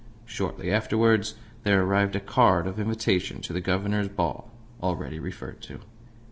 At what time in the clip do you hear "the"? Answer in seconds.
3.53-3.61